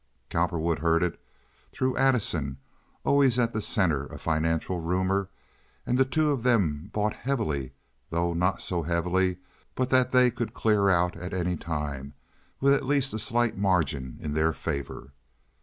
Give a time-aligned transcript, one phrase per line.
[0.31, 1.19] Cowperwood heard of it
[1.71, 2.57] through Addison,
[3.05, 5.29] always at the center of financial rumor,
[5.85, 7.73] and the two of them bought heavily,
[8.09, 9.37] though not so heavily
[9.75, 12.15] but that they could clear out at any time
[12.59, 15.11] with at least a slight margin in their favor.